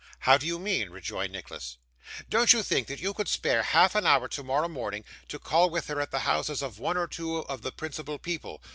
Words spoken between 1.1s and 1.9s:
Nicholas.